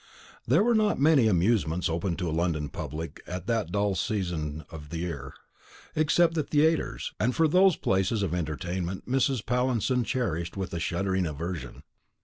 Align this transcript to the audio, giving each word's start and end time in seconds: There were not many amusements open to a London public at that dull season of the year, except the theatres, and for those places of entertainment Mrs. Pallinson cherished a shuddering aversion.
There 0.47 0.63
were 0.63 0.73
not 0.73 0.99
many 0.99 1.27
amusements 1.27 1.87
open 1.87 2.15
to 2.15 2.27
a 2.27 2.31
London 2.33 2.69
public 2.69 3.21
at 3.27 3.45
that 3.45 3.71
dull 3.71 3.93
season 3.93 4.65
of 4.71 4.89
the 4.89 4.97
year, 4.97 5.35
except 5.95 6.33
the 6.33 6.41
theatres, 6.41 7.13
and 7.19 7.35
for 7.35 7.47
those 7.47 7.75
places 7.75 8.23
of 8.23 8.33
entertainment 8.33 9.07
Mrs. 9.07 9.45
Pallinson 9.45 10.03
cherished 10.03 10.55
a 10.57 10.79
shuddering 10.79 11.27
aversion. 11.27 11.83